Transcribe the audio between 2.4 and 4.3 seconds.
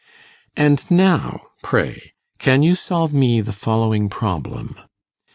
you solve me the following